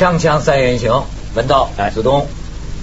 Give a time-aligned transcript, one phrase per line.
[0.00, 1.02] 锵锵三人行，
[1.34, 1.90] 文道，哎。
[1.90, 2.26] 子东，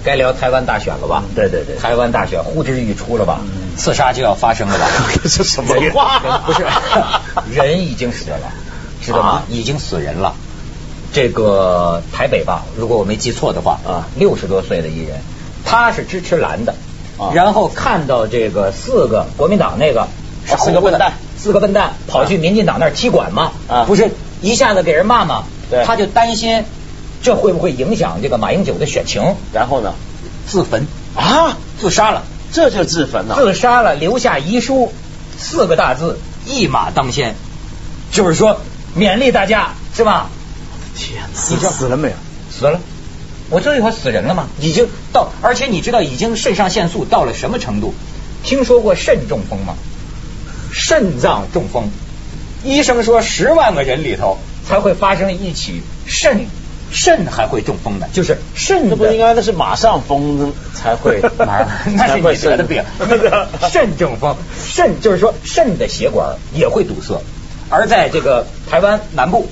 [0.04, 1.24] 该聊台湾大选了吧？
[1.34, 1.76] 对对对。
[1.76, 3.40] 台湾大选呼之欲出了吧？
[3.76, 4.88] 刺杀就要发生了吧？
[5.24, 6.20] 这是什么话。
[6.46, 6.64] 不是，
[7.52, 8.38] 人已经死了，
[9.02, 9.30] 知道吗？
[9.30, 9.44] 啊？
[9.50, 10.36] 已经死人了。
[11.12, 14.06] 这个台北吧，如果我没记错的话，啊。
[14.16, 15.18] 六十多岁的一人，
[15.66, 16.76] 他是支持蓝的，
[17.18, 17.32] 啊。
[17.34, 20.08] 然后看到这个四个国民党那个
[20.46, 21.14] 四个笨蛋。
[21.36, 23.86] 四个笨蛋跑去民进党那儿踢馆嘛，啊。
[23.86, 25.84] 不是一下子给人骂嘛，对。
[25.84, 26.64] 他就担心
[27.22, 29.94] 这会不会影响这个马英九的选情，然后呢？
[30.46, 33.36] 自焚啊，自杀了，这就自焚了。
[33.36, 34.94] 自杀了，留下遗书，
[35.38, 37.36] 四个大字一马当先，
[38.12, 38.62] 就是说
[38.98, 40.30] 勉励大家是吧？
[40.96, 41.28] 天哪！
[41.50, 42.14] 你知道死了没有？
[42.50, 42.80] 死了。
[43.50, 44.48] 我这一会儿死人了吗？
[44.62, 47.94] 已经到，而且你知道已经肾上腺素到了什么程度？
[48.44, 49.76] 听说过肾中风吗？
[50.72, 51.92] 肾脏中风，
[52.64, 56.46] 医生说十万个人里头才会发生一起肾
[56.92, 64.36] 肾还会中风的，就是肾这不应该那是马上风才会 那是你得的病，那 个肾中风，
[64.66, 67.22] 肾就是说肾的血管也会堵塞，
[67.70, 69.48] 而在这个台湾南部，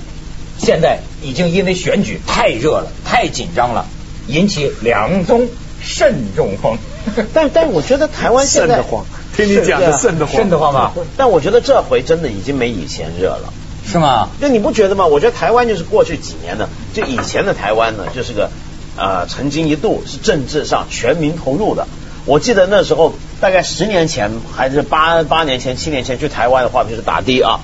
[0.58, 3.86] 现在已经因为选举太热了、太紧张了，
[4.28, 5.48] 引起两宗
[5.80, 6.78] 肾中风。
[7.32, 9.04] 但但我觉得台湾现在慌，
[9.36, 10.92] 听你讲的肾的慌，肾的慌吧？
[11.16, 13.52] 但我觉得这回真的已经没以前热了。
[13.86, 14.28] 是吗？
[14.40, 15.06] 那你不觉得吗？
[15.06, 18.50] 我觉得台湾就是过去几年呢，就以前的台湾呢，就是个
[18.96, 21.86] 呃，曾经一度是政治上全民投入的。
[22.24, 27.60] 我记得那时候大概十年前还是八八年前、七年前去台湾的话，就是打的啊。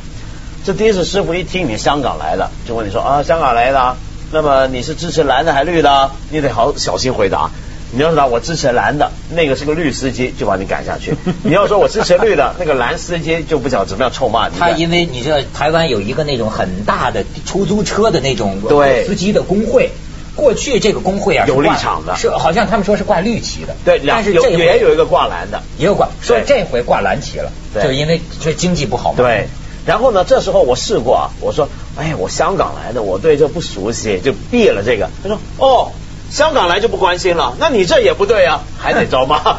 [0.65, 3.97] 这的士师傅一听你香港来的，就问你说啊，香港来的，
[4.31, 6.13] 那么你是支持蓝的还是绿的？
[6.31, 7.51] 你得好小心回答。
[7.93, 11.15] 你要说我支持蓝的，那个是个绿司机，就把你赶下去。
[11.45, 14.55] 你要说我支持绿的，那个蓝司机就不晓得怎么样臭骂你。
[14.59, 19.91] 他因为你知道台湾有一个那种很大的出租车的那种对司机的工会。
[20.35, 29.19] 过去这个工会啊有立场的是好像他们说是挂绿旗的，对，但是这回也有一个挂蓝的，也有挂，说对这回挂蓝旗了，对就是因为这经济不好嘛。
[29.19, 29.47] 对。
[29.85, 31.69] 然后呢，这时候我试过啊，我说，
[31.99, 35.11] 哎，我香港来的，我对这不熟悉，就避了这个。
[35.23, 35.93] 他说，哦，
[36.33, 39.59] 香港来就不关心了，那你这也不对啊，还得招骂。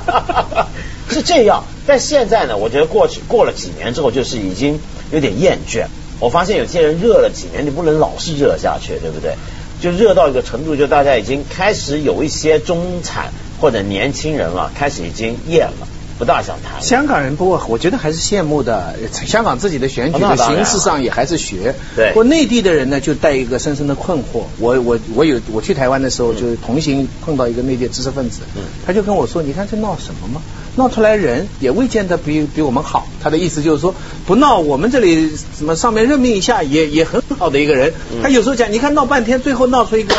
[1.10, 4.80] 是这样，但现在呢，我觉得过去过了几年之后，就是已经
[5.10, 5.84] 有点厌倦。
[6.18, 9.34] 我发现有些人热了几年，你不能老是热下去，对不对？
[9.82, 13.30] 就热到一个程度，就大家已经开始有一些中产
[13.60, 15.86] 或者年轻人了，开始已经厌了，
[16.22, 16.80] 不大想谈。
[16.80, 18.94] 香港人不过，我觉得还是羡慕的。
[19.26, 21.74] 香港自己的选举的形式上也还是学。
[21.96, 24.44] 对不过内地的人呢，就带一个深深的困惑。
[24.60, 30.40] 我我我有我去台湾的时候，嗯就是同行碰到一个内地知识分子，嗯他就跟我说：“你看这闹什么吗？
[30.76, 33.92] 闹出来人也未见得比比我们好。”他的意思就是说，
[34.24, 35.28] 不闹我们这里
[35.58, 37.92] 什么上面任命一下也也很好的一个人。
[38.12, 40.14] 嗯他有时候讲，你看闹半天，最后闹出一个，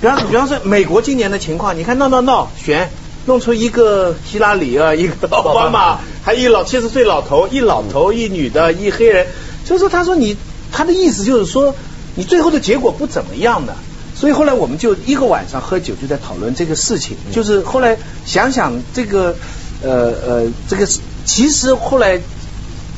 [0.00, 2.88] 比方比方说美国今年的情况，你看闹闹闹选。
[3.28, 9.26] 弄出一个希拉里啊， 一个奥巴马， 还一老七十岁老头，一老头一女的，一黑人，
[9.66, 10.36] 就是说他说你
[10.72, 11.74] 他的意思就是说
[12.16, 13.76] 你最后的结果不怎么样的，
[14.16, 19.36] 所以后来我们就一个晚上喝酒就在讨论这个事情，就是后来想想这个
[19.82, 20.88] 呃呃这个
[21.26, 22.18] 其实后来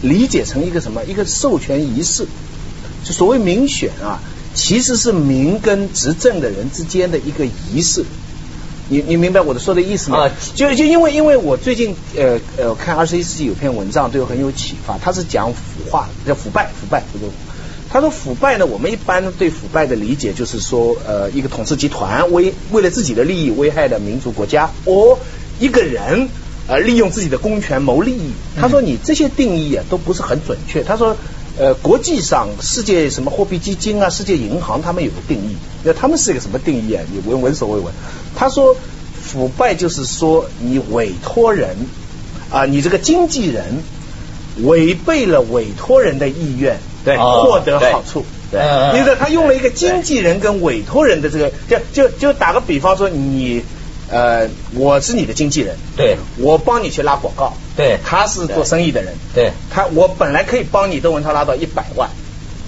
[0.01, 1.03] 理解成一个什么？
[1.05, 2.25] 一个授权仪式，
[3.05, 4.23] 就所谓民选啊，
[4.55, 8.05] 其实是民跟执政的人之间的一个仪式。
[8.91, 10.27] 你你明白我的说的意思吗？
[10.27, 17.33] 啊就就因为因为我最近呃呃看二十一世纪有篇文章对我很有启发，他是讲腐化叫腐败腐败这个。
[17.89, 25.19] 他说腐败呢，我们一般对腐败的理解就是说，呃，一个统治集团为为了自己的利益危害了民族国家，或
[25.59, 26.29] 一个人
[26.67, 28.33] 呃利用自己的公权谋利益。
[28.57, 30.83] 他说你这些定义啊都不是很准确。
[30.85, 31.17] 他说
[31.59, 37.03] 呃国际上世界什么货币基金啊、世界银行他们有个定义，那他们是一个什么定义啊？
[37.13, 37.93] 你闻闻所未闻。
[38.37, 38.77] 他说
[39.23, 41.77] 腐败就是说你委托人
[42.51, 43.65] 啊、你这个经纪人
[44.65, 48.25] 违背了委托人的意愿，对获得好处。
[48.51, 53.63] 对嗯你说他用了一个经纪人跟委托人的这个，就就就打个比方说，你
[54.11, 56.17] 呃，我是你的经纪人，对。
[56.39, 57.97] 我帮你去拉广告，对。
[58.05, 59.53] 他是做生意的人，对。
[59.71, 62.11] 他我本来可以帮你邓文涛拉到一百万，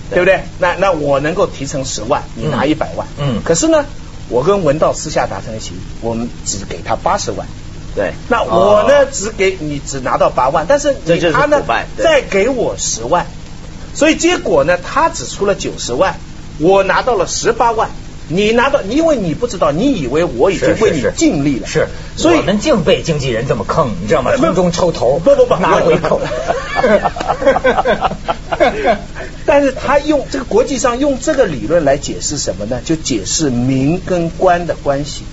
[0.09, 0.15] 对。
[0.15, 0.45] 对不对？
[0.61, 2.71] 那那我能够提成十万，你拿嗯。
[2.71, 3.43] 一百万，嗯。
[3.43, 3.85] 可是呢，
[4.33, 7.47] 我跟文道私下达成了协议，我们只给他八十万。
[7.95, 11.63] 对，那我呢，只给你只拿到八万，但是你他呢
[11.99, 13.27] 再给我十万，
[13.95, 16.17] 所以结果呢，他只出了九十万，
[16.59, 17.91] 我拿到了十八万，
[18.29, 24.33] 你拿到，因为你不知道，你以为我已经为你尽力了，是，所以我们净被经纪人这么坑，你知道吗？
[24.37, 26.21] 从中抽头，不不不，拿回扣。
[29.45, 32.81] 但是他用这个国际上用这个理论来解释什么呢？
[32.85, 35.25] 就解释民跟官的关系，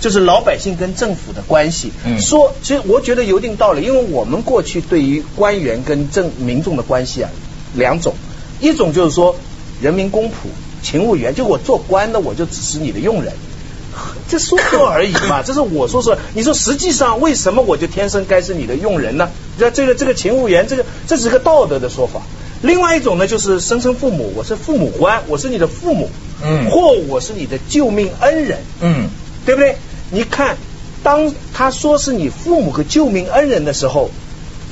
[0.00, 1.92] 就是老百姓跟政府的关系。
[2.04, 7.30] 嗯，说其实我觉得有一定道理，因为我们过去对于官员跟政民众的关系啊，
[7.74, 8.14] 两种，
[8.60, 9.36] 一种就是说
[9.80, 10.48] 人民公仆。
[10.84, 13.32] 勤务员，就我做官的，我就只是你的佣人，
[14.28, 15.42] 这说说而已嘛。
[15.46, 19.30] 这是我说说，你说实际上为什么我就天生该是你的佣人呢？
[19.58, 22.20] 这这个这个勤务员，这个这是个道德的说法。
[22.62, 26.08] 另外一种呢，就是生称父母，我是父母官，我是你的父母，
[26.42, 29.08] 嗯，或我是你的救命恩人，嗯，
[29.44, 29.76] 对不对？
[30.10, 30.56] 你看，
[31.02, 34.10] 当他说是你父母和救命恩人的时候，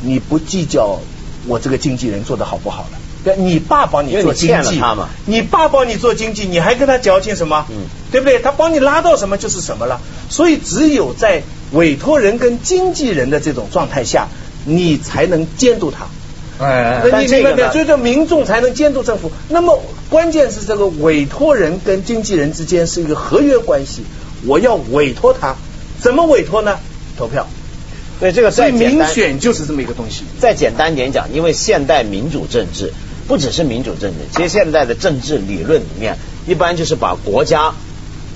[0.03, 1.01] 你不计较
[1.47, 2.99] 我这个经纪人做的好不好了。
[3.37, 4.81] 你爸帮你做经济，
[5.27, 7.67] 你爸帮你做经济，你还跟他矫情什么？
[7.71, 8.41] 嗯，对不对？
[8.41, 10.01] 他帮你拉到什么就是什么了。
[10.29, 11.43] 所以只有在
[11.73, 14.29] 委托人跟经纪人的这种状态下，
[14.65, 16.07] 你才能监督他。
[16.65, 17.73] 哎，那你明白没有？
[17.73, 19.31] 所以说民众才能监督政府。
[19.49, 24.03] 那么关键是这个委托人跟经纪人之间是一个合约关系，
[24.47, 25.55] 我要委托他，
[26.01, 26.79] 怎么委托呢？
[27.17, 27.47] 投票。
[28.21, 30.23] 对这个再民选就是这么一个东西。
[30.39, 32.93] 再简单点讲，因为现代民主政治。
[33.29, 36.17] 不只是民主政治，其实现在的政治理论里面，
[36.47, 37.73] 一般就是把国家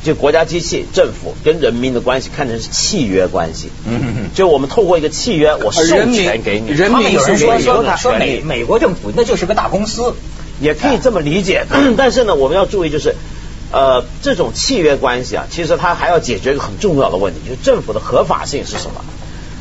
[0.05, 3.71] 就国家机器、政府跟人民的关系看成是契约关系。
[3.87, 4.31] 嗯嗯嗯。
[4.35, 6.71] 就我们透过一个契约，我授权给你。
[6.71, 10.15] 人民有人说说说美美国政府那就是个大公司，
[10.61, 11.67] 也可以这么理解。
[11.97, 13.17] 但是呢，我们要注意就是，
[13.73, 19.05] 呃，这种契约关系啊，其实它还要解决一个很重要的问题，就是政府的合法性是什么？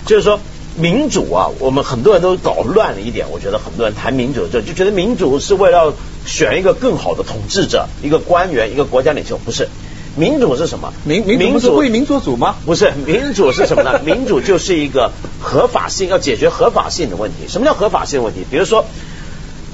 [0.05, 0.39] 就是说。
[0.77, 3.27] 民主啊，我们很多人都搞乱了一点。
[3.31, 5.93] 我觉得很多人谈民主，就就觉得民主是为了
[6.25, 9.37] 选一个更好的统治者，一个官员，一个国家领袖。
[9.37, 9.69] 不是，
[10.17, 10.91] 民主是什么？
[11.05, 12.55] 民民主是为民做主吗？
[12.65, 13.99] 不是，民主是什么呢？
[14.03, 15.11] 民主就是一个
[15.41, 17.47] 合法性，要解决合法性的问题。
[17.47, 18.45] 什么叫合法性问题？
[18.49, 18.85] 比如说，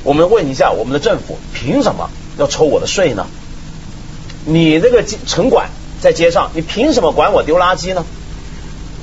[0.03, 3.25] 我们问一下我们的政府，凭什么要抽我的税呢？
[4.45, 5.69] 你那个城管
[6.00, 8.06] 在街上，你凭什么管我丢垃圾呢？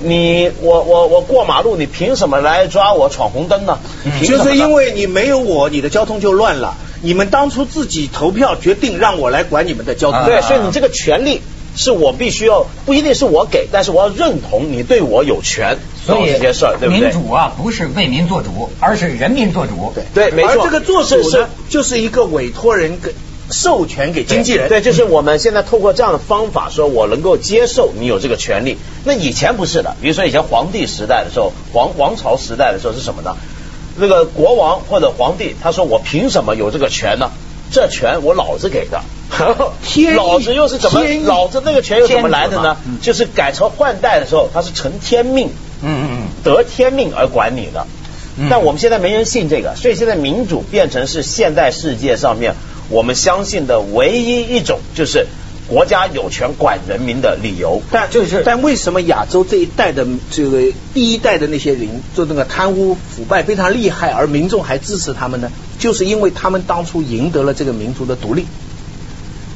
[0.02, 3.78] 你我我我过马路，你凭什么来抓我闯红灯呢？
[4.24, 6.76] 就是因为你没有我，你的交通就乱了。
[7.00, 11.40] 你们当初自己投票决定让我来管你们的交通，对，所以你这个权利
[11.76, 17.00] 是我必须要，不一定是我给，但是我要认同你对我有权做这些事儿，对不对？
[17.00, 19.92] 民主啊，不是为民做主，而是人民做主。
[19.94, 20.62] 对对，没错。
[20.62, 23.14] 而这个做主呢，就是一个委托人跟。
[23.50, 28.78] 授权给经纪人，对，就是我们现在透过这样的方法，说我能够接受你有这个权利。
[29.04, 33.36] 那以前不是的，比如说以前皇帝时代的时候，王王朝时代的时候是什么呢？
[33.96, 37.30] 那个国王或者皇帝，他说我凭什么有这个权呢？
[37.70, 39.02] 这权我老子给的，
[40.14, 41.02] 老子又是怎么？
[41.26, 42.76] 老子那个权又怎么来的呢？
[43.02, 45.48] 就是改朝换代的时候，他是承天命，
[45.82, 47.86] 嗯嗯嗯，得天命而管理的。
[48.48, 52.54] 但我们现在没人信这个，所以现在民主变成是现代世界上面。
[52.88, 55.26] 我们相信的唯一一种就是
[55.68, 65.50] 国家有权管人民的理由，但就是但为什么亚洲这一代的这个第一代的那些人做那个贪污腐败非常厉害，而民众还支持他们呢？
[65.78, 68.46] 就是因为他们当初赢得了这个民族的独立。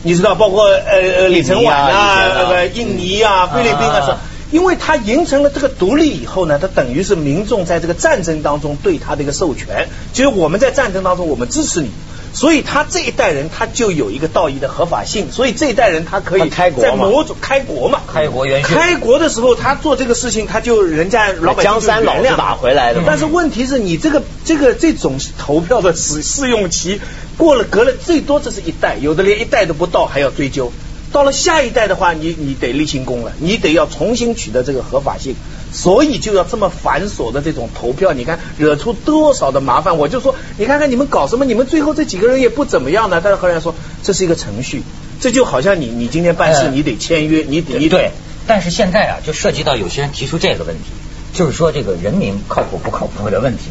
[0.03, 11.89] 你知道，包括呃呃李承晚啊，那个印尼啊、菲律宾啊，是，因为他赢成了这个独立以后呢，他等于是民众在这个战争当中对他的一个授权，就是我们在战争当中我们支持你。
[12.35, 18.75] 所以他这一代人他就有一个道义的合法性，所以这一代人他可以开国在某种开国嘛，开国元勋。
[18.75, 23.03] 开国的时候他做这个事情，他就人家老百姓江山老子打回来的。
[23.07, 27.01] 但是问题是你这个这个这种投票的试试用期
[27.37, 30.73] 过了，隔了最多这是一代，有的连一代都不到还要追究。
[31.13, 35.37] 到了下一代的话，你你得立新功了，你得要重新取得这个合法性。
[35.73, 39.97] 所以就要这么繁琐的这种投票，你看惹出多少的麻烦。
[39.97, 43.21] 我就说，你看看你们搞什么，你们最后这几个人也不怎么样呢。
[43.25, 44.83] 但是后来说这是一个程序，
[45.21, 48.11] 这就好像你你今天办事你得签约，你得对。
[48.47, 50.91] 但是现在啊，就涉及到有些人提出这个问题，
[51.33, 53.71] 就是说这个人民靠谱不靠谱的问题。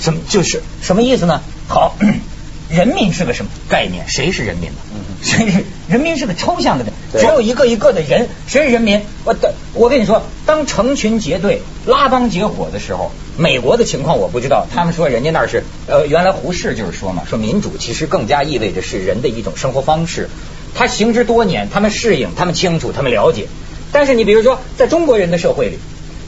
[0.00, 1.40] 什么就是什么意思呢？
[1.66, 1.96] 好，
[2.68, 4.08] 人民是个什么概念？
[4.08, 4.76] 谁是人民呢？
[5.22, 6.84] 谁是人民是个抽象的，
[7.18, 9.00] 只有一个一个的人，谁是人民？
[9.24, 14.66] 我的，我跟你说，当成群结队拉帮结伙的时候，美国的情况我不知道。
[14.70, 20.28] 他们说人家那是呃，原来胡适就是说嘛，说民主其实更加意味着是人的一种生活方式。
[20.74, 23.48] 他行之多年，他们适应，他们清楚，他们了解。
[23.90, 25.78] 但是你比如说，在中国人的社会里，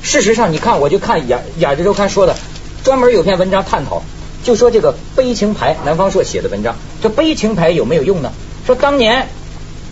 [0.02, 2.34] 事实上你看，我就看亚亚洲周刊说的，
[2.82, 4.02] 专门有篇文章探讨，
[4.42, 8.32] 就说这个悲情牌，南方社写的文章，这悲情牌有没有用呢？
[8.66, 9.28] 说当年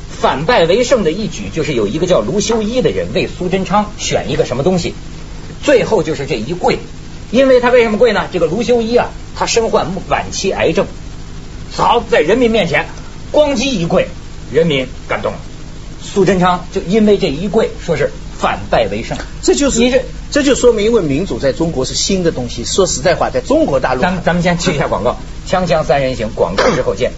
[0.09, 4.95] 反败为胜的一举就是有一个叫卢修一的人为苏贞昌选一个什么东西，
[5.63, 6.79] 最后就是这一跪，
[7.31, 8.27] 因为他为什么跪呢？
[8.33, 10.87] 这个卢修一啊，他身患晚期癌症，
[11.73, 12.89] 好在人民面前
[13.33, 14.09] 咣叽一跪，
[14.53, 15.39] 人民感动了，
[16.03, 22.65] 苏贞昌就因为这一跪，说是反败为胜，这就是你这这就说明，因为民主在中国是新的东西。
[22.65, 25.17] 说实在话，在中国大陆，咱们咱们先去一下广告，
[25.49, 27.13] 锵锵三人行，广告之后见。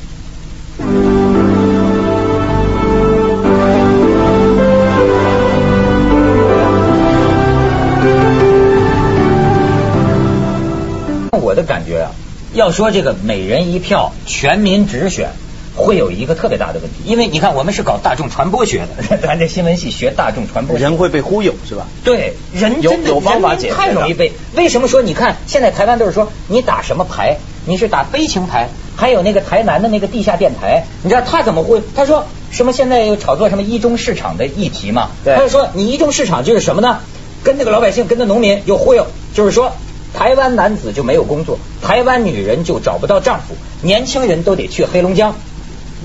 [11.38, 12.10] 我的感觉啊，
[12.54, 15.30] 要说这个每人一票全民直选，
[15.76, 21.86] 会有一个特别大的问题，因为你看我们是搞大众传播学的， 咱这新闻系学大众传播学，人会被忽悠，是吧？
[22.04, 24.32] 对，人有真的有方法人解决太容易被。
[24.56, 27.36] 为什么说你看现在台湾都是说你打什么牌？
[27.66, 31.80] 你是打悲情牌，还有那个台南的那个地下电台，你知道他怎么会？
[31.94, 32.72] 他说什么？
[32.72, 35.10] 现在又炒作什么一中市场的议题嘛？
[35.22, 36.98] 对他就说你一中市场就是什么呢？
[37.44, 39.72] 跟那个老百姓跟那农民有忽悠，就是说
[40.12, 45.34] 台湾男子就没有工作，台湾女人就找不到丈夫，年轻人都得去黑龙江。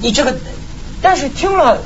[0.02, 0.36] 你这个，
[1.02, 1.80] 但是听了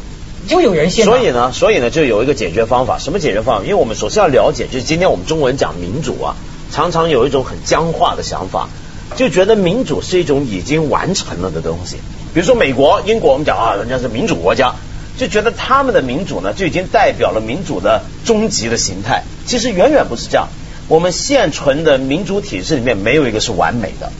[0.48, 1.06] 就有人信。
[1.06, 2.98] 所以呢，所以呢，就有一个解决方法。
[3.00, 3.64] 什么解决方法？
[3.64, 6.36] 因为我们首先要了解，就是今天我们中国人讲民主啊，
[6.72, 8.68] 常常有一种很僵化的想法，
[9.16, 11.98] 就觉得民主是一种已经完成了的东西。
[12.34, 14.74] 比如说美国、英国，我们讲啊，人家是民主国家，
[15.18, 19.24] 就觉得他们的民主呢，就已经代表了民主的终极的形态。
[19.46, 20.48] 其实远远不是这样。
[20.90, 24.12] 我们现存的民主体制里面，没有一个是完美的。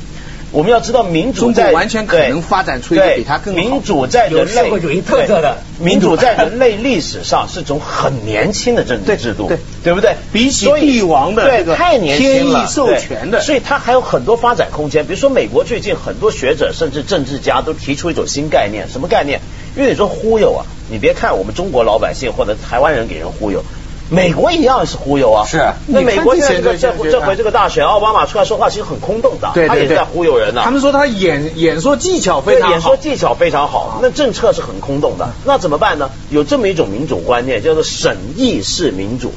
[0.52, 10.16] 我们要知道，民主在完全可能发展出一个比它更好民主在人类社类会主义特色的对民主在人类历史上是种很年轻的政治制度，对对不对？
[10.34, 15.06] 比起帝王的对这个太年轻了，天意授权的对所以它还有很多发展空间。
[15.06, 19.42] 比如说，美国最近很多学者甚至政治家都提出一种新概念，什么概念？
[19.76, 23.64] 因为你说忽悠啊，你别看我们中国老百姓或者台湾人给人忽悠。
[24.12, 25.46] 美国一样是忽悠啊！
[25.46, 35.30] 是那美国现在这个这这回这个大选，奥巴马出来说话其实很空洞的，对对对，他也在忽悠人呢、他们说他演演说技巧非，常好演说，技巧非常好，那政策是很空洞的。
[35.46, 36.10] 那怎么办呢？
[36.32, 39.32] 有这么一种民主观念，叫做审议式民主。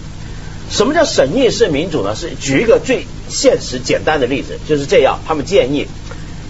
[0.71, 2.17] 什么叫审议式民主呢？
[2.17, 5.19] 是举一个最现实简单的例子，就是这样。
[5.29, 5.87] 他们建议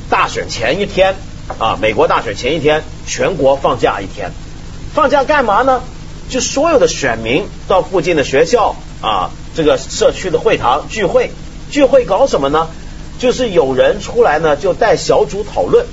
[0.09, 1.17] 大选前一天
[1.59, 4.31] 啊，美国大选前一天，全国放假一天。
[4.95, 5.83] 放假干嘛呢？
[6.33, 11.31] 就所有的选民到附近的学校啊，这个社区的会堂聚会。
[11.71, 12.69] 聚会搞什么呢？
[13.19, 15.85] 就是有人出来呢，就带小组讨论。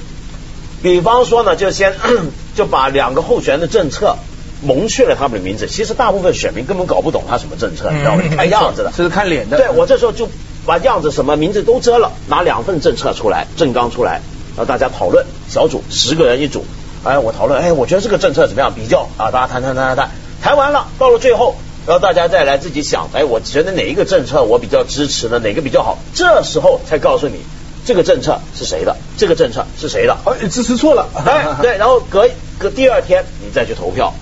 [0.82, 1.94] 比方说呢，就先
[2.56, 4.16] 就把两个候选人的政策
[4.62, 5.68] 蒙去了他们的名字。
[5.68, 8.24] 其实大部分选民根本搞不懂他什么政策，你知道吗？
[8.34, 9.58] 看样子的，这是看脸的。
[9.58, 10.30] 对我这时候就
[10.66, 14.22] 把样子什么名字都遮了，拿两份政策出来，政纲出来，
[14.56, 15.26] 让大家讨论。
[15.50, 16.66] 小组十个人一组，
[17.04, 18.74] 哎，我讨论，哎，我觉得这个政策怎么样？
[18.74, 21.56] 比较啊，大家谈谈谈谈谈，谈完了，到了最后，
[21.86, 25.40] 然后大家再来自己想，哎，我觉得哪一个政策我比较支持呢？
[25.40, 25.98] 哪个比较好？
[26.14, 27.42] 这时候才告诉你
[27.86, 30.18] 这个政策是谁的，这个政策是谁的。
[30.26, 31.08] 哎，支持错了。
[31.26, 34.14] 哎，对，然后隔隔第二天你再去投票，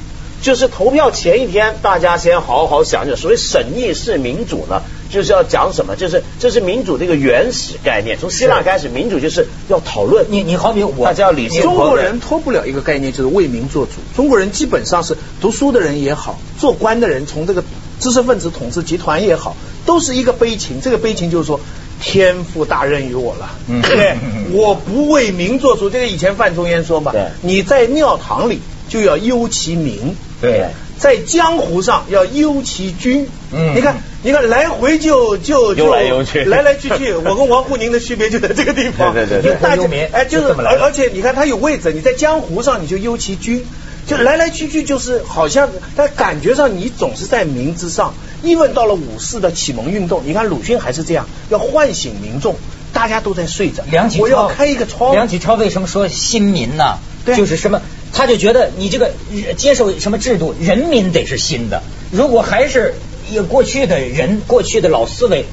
[0.42, 5.96] 就是投票前一天，大家先好好想想，所谓审议式民主呢，就是要讲什么？
[5.96, 8.18] 就是这是民主的一个原始概念。
[8.20, 10.26] 从希腊开始，民主就是要讨论。
[10.30, 13.94] 你你好比我大家要理性中国人脱不了一个概念，就是为民做主。
[14.16, 17.64] 中国人基本上是读书的人也好，做官的人，从这个
[18.00, 20.82] 知识分子统治集团也好，都是一个悲情。
[20.82, 21.60] 这个悲情就是说，
[22.02, 24.18] 天赋大任于我了，嗯对不对？
[24.54, 28.60] 我不为民做主，这个以前范仲淹说嘛对，你在庙堂里
[28.90, 30.66] 就要忧其民，对
[30.98, 33.28] 在江湖上要忧其君。
[33.52, 33.98] 嗯你看，
[34.28, 37.14] 你看，来回就就就游来游去来来去去。
[37.24, 39.14] 我跟王沪宁的区别就在这个地方。
[39.14, 43.66] 对对对对大家忧民哎，就是而而且你看，他有位置，你在江湖上你就忧其君，
[44.06, 48.14] 就来来去去，就是好像但感觉上你总是在民之上。
[48.44, 52.58] 一问到了五四的启蒙运动，你看鲁迅还是这样，要唤醒民众，
[52.92, 55.14] 大家都在睡着，梁启超我要开一个窗。
[55.14, 56.98] 梁启超为什么说新民呢？
[57.26, 57.82] 对就是什么，
[58.12, 59.12] 他就觉得你这个
[59.48, 61.82] 呃接受什么制度，人民得是新的。
[62.12, 63.07] 如果还是有
[63.48, 65.46] 过去的人，过去的老思维，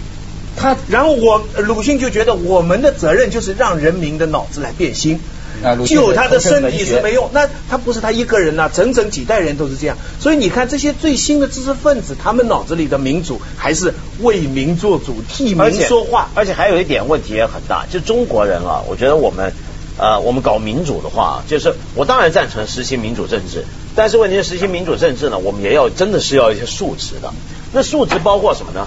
[0.56, 5.20] 他然后我鲁迅就觉得我们的责任就是让人民的脑子来变新。
[5.62, 9.96] 啊鲁迅就他的身体是没用，那他不是他一个人呐、整整几代人都是这样。
[10.18, 16.28] 所以你看这些最新的知识分子，他们脑子里的民主还是为民做主，替民说话。
[16.34, 19.52] 而且还有一点问题也很大，就中国人啊，我觉得我们
[19.96, 23.64] 呃，我们搞民主的话，就是我当然赞成实行民主政治，
[23.94, 27.32] 但是问题是实行民主政治呢，我们也要真的是要一些素质的。
[27.74, 28.86] 那素质包括什么呢？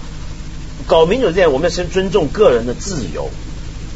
[0.87, 3.29] 搞民主之前，我们先尊重个人的自由。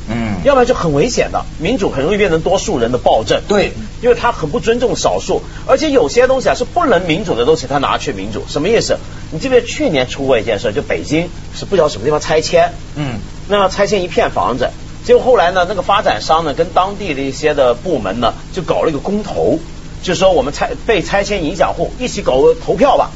[0.09, 1.45] 嗯要不然就很危险的。
[1.59, 3.41] 民主很容易变成多数人的暴政。
[3.47, 3.71] 对，
[4.01, 8.97] 因为他很不尊重少数，而且有些东西啊是不能民主的东西，他拿去民主，什么意思？
[9.31, 14.71] 你记不记得去年出过一件事，就北京是不知道什么地方拆迁，嗯，那要拆迁一片房子，
[15.05, 19.59] 结果后来呢，那个发展商呢跟当地的一些的部门呢就搞了一个公投，
[20.01, 23.11] 就说我们拆被拆迁影响户一起搞个投票吧，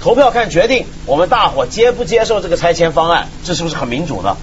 [0.00, 4.36] 投票看决定我们大伙接不接受这个拆迁方案，这是不是很民主呢？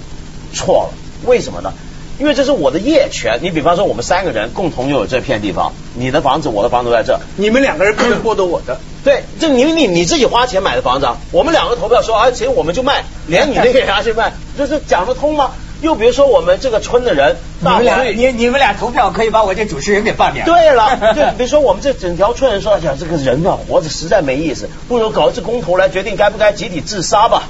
[0.53, 0.89] 错了，
[1.25, 1.73] 为什么呢？
[2.19, 3.39] 因为这是我的业权。
[3.41, 8.79] 你比方说，我们三个人共同拥有这片地方，你的房子，我的房子都在这，你们两个人不能剥夺我的。
[9.03, 15.51] 对，这你你你自己花钱买的房子，啊，我们两个投票说，啊，行，我们就卖，连你那个也拿去卖，这是讲得通吗？
[15.81, 20.43] 又比如说，我们这个村的人，你们俩你你们俩投票可以把我这主持人给罢免。
[20.47, 27.43] 对了，对比如说我们这整条村人说，哎呀，这个人啊，活着实在没意思，不如搞一次公投来决定该不该集体自杀吧。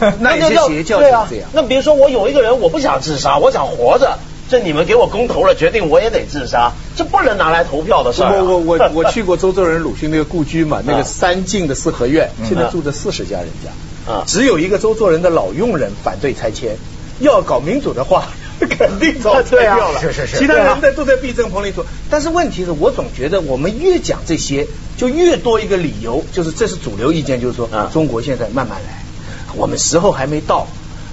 [0.20, 1.50] 那有些邪教对啊就是这样。
[1.52, 4.18] 那比如说，我有一个人，我不想自杀，我想活着。
[4.46, 8.42] 这你们给我公投了，决定我也得自杀，这不能拿来投票的事儿、啊。
[8.42, 16.76] 我我我 我去过周作人鲁迅那个故居嘛，那个嗯三进的四合院，嗯现在住着四十家人家，啊只有一个周作人的老佣人反对拆迁，
[17.20, 18.28] 要搞民主的话，
[18.58, 20.00] 肯定早拆掉了。
[20.00, 21.84] 是是是其他人在都在避震棚里躲。
[22.10, 24.66] 但是问题是我总觉得我们越讲这些，
[24.96, 29.04] 就越多一个理由，就是这是主流意见，就是说嗯中国现在慢慢来，
[29.56, 30.66] 我们时候还没到。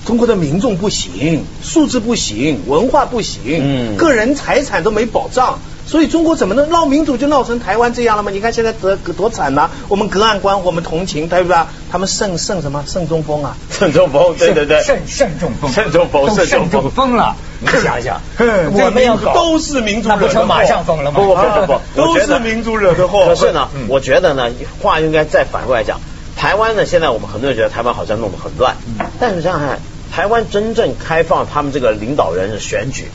[0.04, 5.60] 中国的民众不行，素质不行，文化不行，嗯个人财产都没保障，
[5.92, 8.32] 所以中国怎么能闹民主就闹成台湾这样了吗？
[8.32, 11.58] 你看现在多多惨呐、我们隔岸观火，我们同情，对不对？
[11.92, 13.58] 他们盛盛什么盛中风啊？
[13.70, 17.36] 胜中风，对对对，慎慎中风，慎中风都慎中风了。
[17.60, 21.20] 你想想， 哼我们要搞都是民主惹的祸马上疯了吗？
[21.20, 21.82] 不不不不不，
[22.16, 23.26] 都是民主惹的祸。
[23.26, 24.48] 可是呢嗯，我觉得呢，
[24.82, 26.00] 话应该再反过来讲，
[26.38, 28.78] 台湾呢，现在我们很多人觉得台湾好像弄得很乱，
[29.20, 29.80] 但是想想看，
[30.16, 33.12] 台湾真正开放他们这个领导人的选举，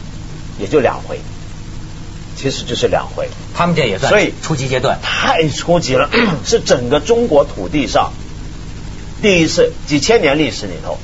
[0.58, 1.20] 也就两回，
[2.36, 5.00] 其实就是两回，他们这也算所以初级阶段。
[5.02, 6.10] 太初级了，
[6.44, 8.12] 是整个中国土地上
[9.22, 10.98] 第一次几千年历史里头，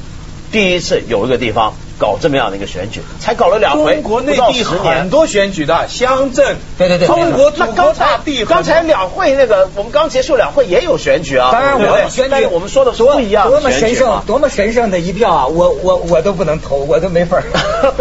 [0.51, 15.47] 第一次有一个地方搞这么样的一个选举，才搞了两回，中国内地很多选举的乡镇，对对对中国祖国那刚才大地，刚才两会那个，我们刚结束两会也有选举啊，当然，我选举我们说的不一样多么神圣多么神圣的一票啊！
[15.47, 17.45] 我我我都不能投，我都没份儿。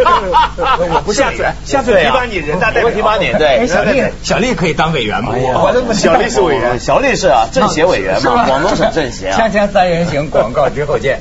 [0.94, 3.48] 我不是下次 下次提拔你人大代表，提拔你对。
[3.48, 5.34] 哎，小丽小丽可以当委员吗？
[5.36, 5.66] 我。
[5.68, 6.80] 我都不知道小丽是委员。
[6.80, 9.38] 小丽是啊，政协委员嘛，广东省政协啊。
[9.40, 9.52] 锵。
[9.52, 11.20] 锵三人行，广告之后见。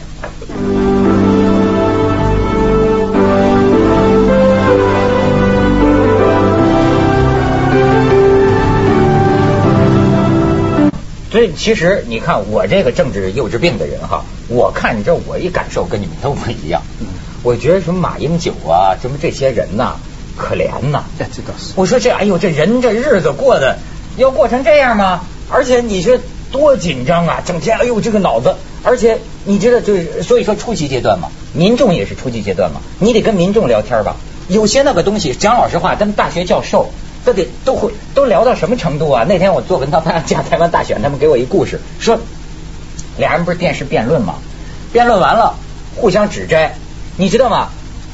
[11.30, 16.82] 所以其实你看我这个政治幼稚病的人哈，我看这我一感受跟你们都不一样。
[17.42, 19.94] 我觉得什么马英九啊，什么这些人呐，
[20.36, 21.04] 可怜呐。
[21.18, 21.72] 哎，这倒是。
[21.76, 23.78] 我说这哎呦，这人这日子过得
[24.16, 25.20] 要过成这样吗？
[25.48, 26.18] 而且你说
[26.50, 34.16] 多紧张啊，整天哎呦这个脑子，而且你知道就是所以说初级阶段嘛，民众也是初级阶段嘛，你得跟民众聊天吧。
[34.48, 36.90] 有些那个东西讲老实话，跟大学教授
[37.24, 39.24] 都得都会都聊到什么程度啊？
[39.28, 42.18] 那天我做文涛他讲台湾大选，他们给我一故事，说
[43.18, 44.34] 俩人不是电视辩论吗？
[44.92, 45.54] 辩论完了
[45.96, 46.74] 互相指摘，
[47.16, 47.68] 你知道吗？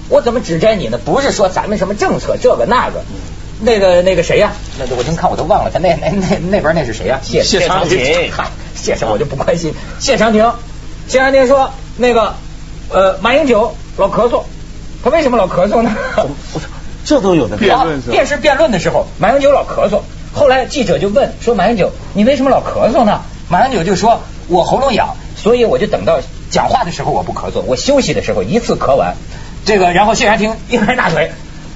[0.08, 0.98] 我怎么指摘你呢？
[1.04, 3.02] 不是说咱们什么政策这个那个，
[3.60, 9.74] 那个那个谁呀、那我真看我都忘了，他那那那那边那是谁呀、谢谢长廷嗨，谢长我就不关心。
[9.98, 10.52] 谢长廷，
[11.08, 12.34] 谢长廷说那个
[12.88, 14.42] 呃马英九老咳嗽，
[15.02, 15.94] 他为什么老咳嗽呢？
[17.06, 20.00] 这都有的辩论是吧电视辩论的时候，马英九老咳嗽。
[20.34, 29.14] 后来记者就问说：“马英九，你为什么老咳嗽呢？”马英九就说：“我喉咙痒，所以我就等到讲话的时候我不咳嗽，我休息的时候一次咳完。”
[29.64, 31.30] 这个，然后谢长廷一拍大腿，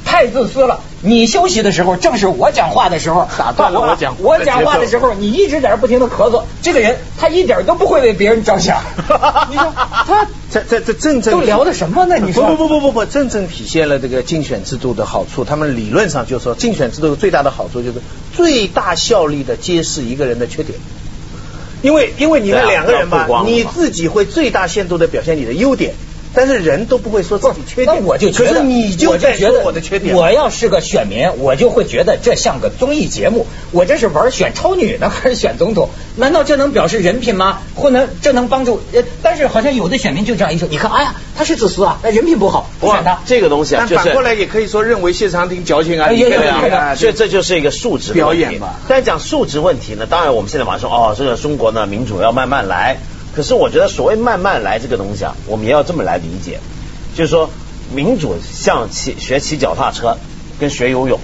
[0.05, 0.81] 太自私了！
[1.03, 6.43] 你休息的时候，正是我讲话的时候，打断了我讲我讲话的时候，你一直在这不停的咳嗽。
[6.61, 8.83] 这个人他一点都不会为别人着想。
[9.51, 12.17] 你说他这这这正正都聊的什么呢？
[12.19, 15.45] 你说不不不不不不，正正体现了这个竞选制度的好处。
[15.45, 18.03] 他们理论上就说，竞选制度最大的好处就是
[18.35, 20.79] 最大效力的揭示一个人的缺点。
[21.83, 25.95] 因为因为你们两个人吧你自己会最大限度的表现你的优点，
[26.33, 27.99] 但是人都不会说自己缺点。
[27.99, 30.15] 那我就觉得，可是你就在说我觉得我的缺点。
[30.15, 33.47] 我要是个选民，我就会觉得这像个综艺节目。
[33.73, 35.91] 我这是玩选超女呢，还是选总统？
[36.17, 37.61] 难道这能表示人品吗？
[37.75, 38.81] 或能这能帮助？
[38.93, 43.21] 呃，但是好像有的选民就这样一说，你看，哎呀，他是自私啊，那人品不好，不选他。
[43.27, 52.99] 这个东西啊，就是但反过来也可以说认为谢长廷矫情啊，哎也有你看可能啊所以这就是一个数值的问题表演嘛但讲数值问题呢，当然我们现在马上说哦，这个中国呢民主要慢慢来。
[53.35, 56.61] 可是我觉得所谓慢慢来这个东西啊，我们也要这么来理解，
[57.15, 57.51] 就是说
[57.95, 60.17] 民主像骑学骑脚踏车
[60.59, 61.19] 跟学游泳，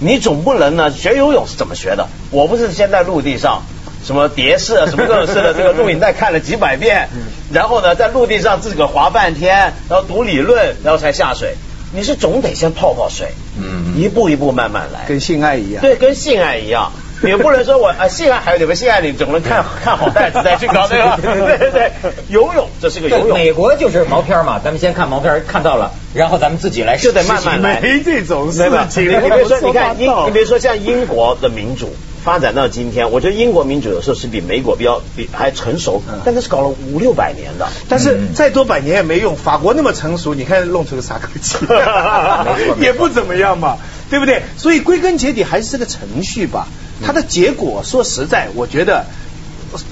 [0.00, 2.08] 你总不能呢学游泳是怎么学的？
[2.30, 3.62] 我不是先在陆地上
[4.04, 7.08] 什么蝶式啊什么各种式的这个录影带看了几百遍，
[7.52, 11.54] 然后呢在陆地上自个儿滑半天，然后读理论，然后才下水。
[11.90, 15.06] 你是总得先泡泡水，嗯一步一步慢慢来。
[15.08, 15.80] 跟性爱一样。
[15.80, 16.92] 对，跟性爱一样。
[17.22, 21.18] 也不能说我啊，性爱还有点性爱，你总能看 看好袋子再去搞，对吧？
[21.20, 21.92] 对对对，
[22.28, 27.80] 游泳这是个游，泳，美国就是毛片嘛，咱们先看毛片，看到了，然后咱们自己来就得慢慢来。
[27.80, 28.58] 没这种事？
[28.90, 37.66] 情你你别说，你看英，你你别说像英国的民主发展到今天，我觉得英国民主有时候是比美国比较比还成熟，但那是搞了五六百年的。
[37.88, 43.78] 但是再多百年也没用，法国那么成熟，你看弄出个萨科齐 没错，也不怎么样嘛，
[44.08, 44.42] 对不对？
[44.56, 46.68] 所以归根结底还是这个程序吧。
[47.04, 49.06] 它的结果，说实在，我觉得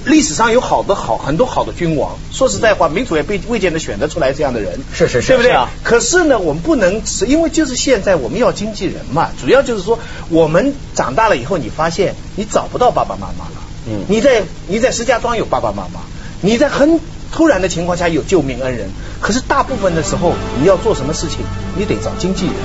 [0.05, 5.51] 历史上有好多好很多好的君王，说实在话，民主也被未见得选得出来这样的人，是是是对不对？
[5.51, 16.01] 是啊可是呢，我们不能是因为就是现在我们要经纪人嘛，主要就是说我们长大了以后，你发现你找不到爸爸妈妈了，嗯你在你在石家庄有爸爸妈妈，
[16.41, 16.99] 你在很
[17.31, 18.89] 突然的情况下有救命恩人，
[19.21, 21.39] 可是大部分的时候你要做什么事情，
[21.77, 22.55] 你得找经纪人。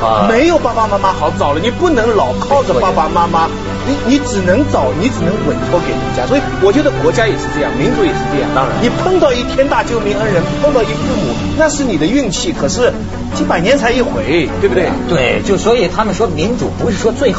[0.00, 3.48] 啊没有爸爸妈妈好找了，你不能老靠着爸爸妈妈，
[3.86, 6.26] 你你只能找，你只能委托给人家。
[6.26, 8.50] 所以我觉得国家也是这样，民族也是这样。
[8.54, 12.92] 当然你碰到一天大救命恩人，碰到一父母，那是你的运气，可是
[13.34, 14.88] 几百年才一回，对不对？
[15.08, 17.28] 对，就所以他们说民主不是说最后。